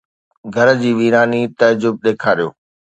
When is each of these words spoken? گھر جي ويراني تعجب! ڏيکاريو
گھر 0.55 0.67
جي 0.81 0.91
ويراني 0.97 1.41
تعجب! 1.59 1.93
ڏيکاريو 2.03 2.49